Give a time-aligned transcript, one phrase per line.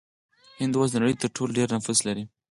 [0.59, 2.23] هند اوس د نړۍ تر ټولو ډیر نفوس لري.